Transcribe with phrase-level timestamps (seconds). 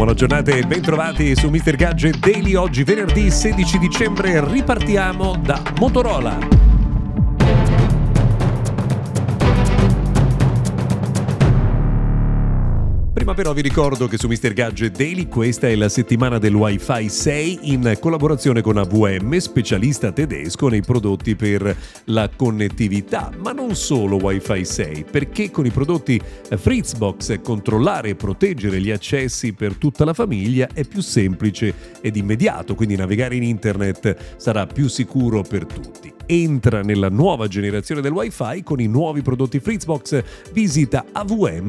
[0.00, 1.76] Buona giornata e bentrovati su Mr.
[1.76, 2.54] Gadget Daily.
[2.54, 6.69] Oggi venerdì 16 dicembre ripartiamo da Motorola.
[13.30, 14.52] Prima però vi ricordo che su Mr.
[14.52, 20.66] Gadget Daily questa è la settimana del Wi-Fi 6 in collaborazione con AVM, specialista tedesco
[20.66, 27.40] nei prodotti per la connettività, ma non solo Wi-Fi 6, perché con i prodotti Fritzbox
[27.40, 32.96] controllare e proteggere gli accessi per tutta la famiglia è più semplice ed immediato, quindi
[32.96, 38.80] navigare in internet sarà più sicuro per tutti entra nella nuova generazione del wifi con
[38.80, 41.68] i nuovi prodotti Fritzbox, visita avm.it.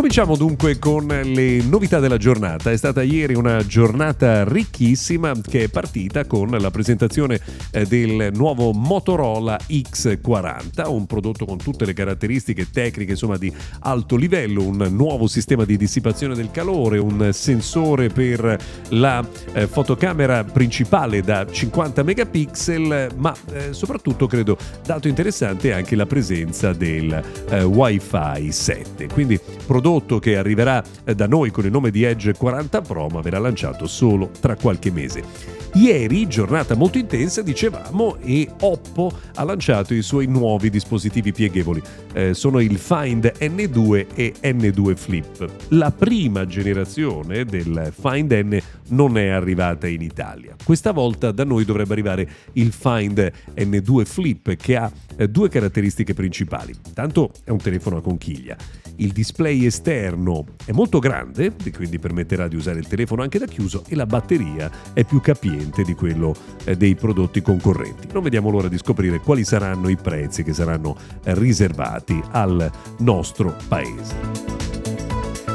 [0.00, 2.70] Cominciamo dunque con le novità della giornata.
[2.70, 7.38] È stata ieri una giornata ricchissima che è partita con la presentazione
[7.70, 14.16] eh, del nuovo Motorola X40, un prodotto con tutte le caratteristiche tecniche insomma di alto
[14.16, 21.20] livello, un nuovo sistema di dissipazione del calore, un sensore per la eh, fotocamera principale
[21.20, 28.50] da 50 megapixel, ma eh, soprattutto credo dato interessante anche la presenza del eh, Wi-Fi
[28.50, 29.06] 7.
[29.08, 33.08] Quindi prodotto prodotto che arriverà eh, da noi con il nome di Edge 40 Pro
[33.08, 35.58] ma verrà lanciato solo tra qualche mese.
[35.74, 41.80] Ieri, giornata molto intensa, dicevamo, e Oppo ha lanciato i suoi nuovi dispositivi pieghevoli.
[42.12, 45.46] Eh, sono il Find N2 e N2 Flip.
[45.68, 50.56] La prima generazione del Find N non è arrivata in Italia.
[50.62, 56.14] Questa volta da noi dovrebbe arrivare il Find N2 Flip che ha eh, due caratteristiche
[56.14, 56.74] principali.
[56.94, 58.56] Tanto è un telefono a conchiglia.
[58.96, 63.84] Il display esterno è molto grande, quindi permetterà di usare il telefono anche da chiuso
[63.88, 66.34] e la batteria è più capiente di quello
[66.64, 68.08] eh, dei prodotti concorrenti.
[68.12, 73.56] Non vediamo l'ora di scoprire quali saranno i prezzi che saranno eh, riservati al nostro
[73.68, 74.69] paese.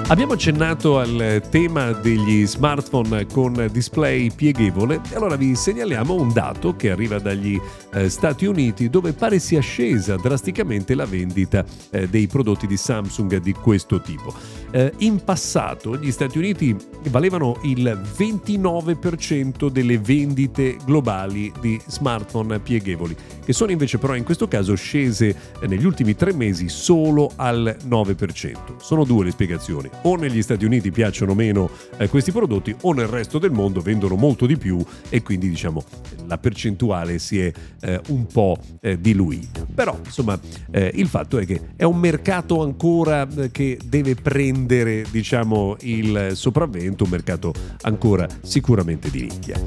[0.08, 6.76] Abbiamo accennato al tema degli smartphone con display pieghevole e allora vi segnaliamo un dato
[6.76, 7.60] che arriva dagli
[7.92, 13.38] eh, Stati Uniti dove pare sia scesa drasticamente la vendita eh, dei prodotti di Samsung
[13.38, 14.32] di questo tipo.
[14.70, 16.76] Eh, in passato gli Stati Uniti
[17.10, 24.48] valevano il 29% delle vendite globali di smartphone pieghevoli, che sono invece però in questo
[24.48, 28.76] caso scese eh, negli ultimi tre mesi solo al 9%.
[28.78, 33.08] Sono due le spiegazioni o negli Stati Uniti piacciono meno eh, questi prodotti o nel
[33.08, 35.84] resto del mondo vendono molto di più e quindi diciamo
[36.28, 37.52] la percentuale si è
[37.82, 39.66] eh, un po' eh, diluita.
[39.74, 40.40] Però insomma
[40.72, 46.32] eh, il fatto è che è un mercato ancora eh, che deve prendere diciamo il
[46.34, 49.60] sopravvento, un mercato ancora sicuramente di nicchia.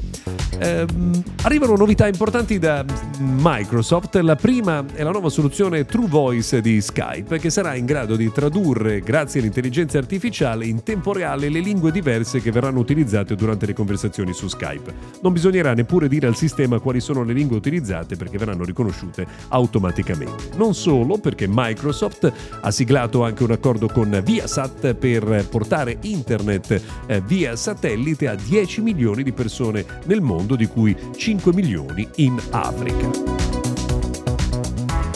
[0.59, 2.85] Ehm, arrivano novità importanti da
[3.19, 4.15] Microsoft.
[4.15, 8.31] La prima è la nuova soluzione True Voice di Skype che sarà in grado di
[8.31, 13.65] tradurre grazie all'intelligenza artificiale artificiale in tempo reale le lingue diverse che verranno utilizzate durante
[13.65, 14.93] le conversazioni su Skype.
[15.21, 20.49] Non bisognerà neppure dire al sistema quali sono le lingue utilizzate perché verranno riconosciute automaticamente.
[20.57, 27.21] Non solo, perché Microsoft ha siglato anche un accordo con Viasat per portare internet eh,
[27.21, 33.88] via satellite a 10 milioni di persone nel mondo, di cui 5 milioni in Africa.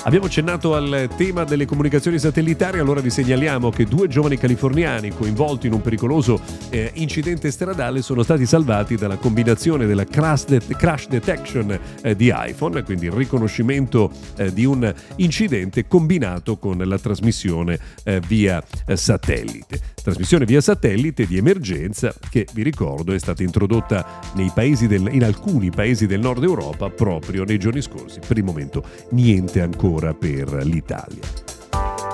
[0.06, 5.68] Abbiamo accennato al tema delle comunicazioni satellitari, allora vi segnaliamo che due giovani californiani coinvolti
[5.68, 11.08] in un pericoloso eh, incidente stradale sono stati salvati dalla combinazione della crash, de- crash
[11.08, 17.80] detection eh, di iPhone, quindi il riconoscimento eh, di un incidente combinato con la trasmissione
[18.04, 18.62] eh, via
[18.94, 19.80] satellite.
[20.04, 26.08] Trasmissione via satellite di emergenza che vi ricordo è stata introdotta del, in alcuni paesi
[26.08, 28.20] del nord Europa proprio nei giorni scorsi.
[28.20, 31.22] Per il momento niente ancora ancora per l'Italia.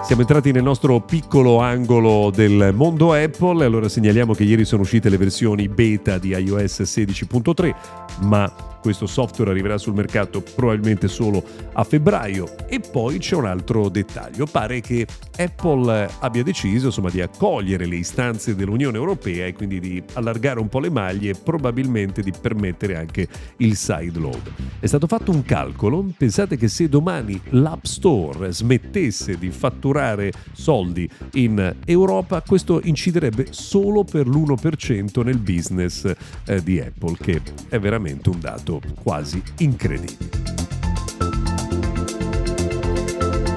[0.03, 5.07] Siamo entrati nel nostro piccolo angolo del mondo Apple, allora segnaliamo che ieri sono uscite
[5.07, 7.75] le versioni beta di iOS 16.3,
[8.21, 11.43] ma questo software arriverà sul mercato probabilmente solo
[11.73, 12.67] a febbraio.
[12.67, 15.05] E poi c'è un altro dettaglio, pare che
[15.37, 20.69] Apple abbia deciso insomma, di accogliere le istanze dell'Unione Europea e quindi di allargare un
[20.69, 23.27] po' le maglie e probabilmente di permettere anche
[23.57, 24.51] il sideload.
[24.79, 31.09] È stato fatto un calcolo, pensate che se domani l'App Store smettesse di fatturare soldi
[31.33, 36.11] in Europa, questo inciderebbe solo per l'1% nel business
[36.45, 38.69] eh, di Apple, che è veramente un dato
[39.04, 40.58] quasi incredibile.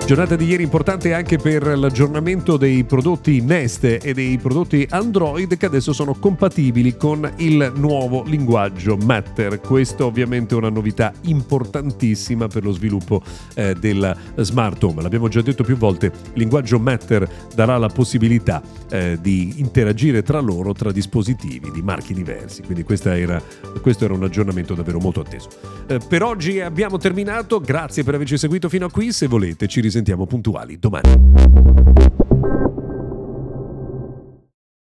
[0.04, 5.64] Giornata di ieri importante anche per l'aggiornamento dei prodotti Nest e dei prodotti Android che
[5.64, 9.60] adesso sono compatibili con il nuovo linguaggio Matter.
[9.60, 13.22] Questa ovviamente è una novità importantissima per lo sviluppo
[13.54, 15.02] eh, della smart home.
[15.02, 18.60] L'abbiamo già detto più volte, il linguaggio Matter darà la possibilità
[18.90, 22.62] eh, di interagire tra loro, tra dispositivi di marchi diversi.
[22.62, 23.40] Quindi era,
[23.80, 25.48] questo era un aggiornamento davvero molto atteso.
[25.86, 29.80] Eh, per oggi abbiamo terminato, grazie per averci seguito fino a qui, se volete ci
[29.80, 32.51] risentiamo puntuali domani.